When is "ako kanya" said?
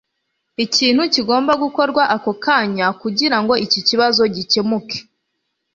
2.15-2.87